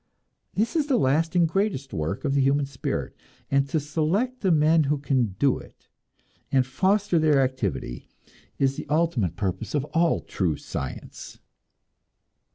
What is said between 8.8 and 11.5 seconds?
ultimate purpose of all true science.